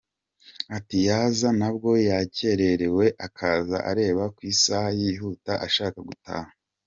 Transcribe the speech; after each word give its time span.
Ati: 0.77 0.97
“Yaza 1.07 1.47
nabwo 1.59 1.89
yakererewe, 2.09 3.05
akaza 3.27 3.77
areba 3.91 4.23
ku 4.35 4.41
isaha 4.53 4.87
yihuta 4.99 5.53
ashaka 5.67 5.99
gutaha. 6.09 6.51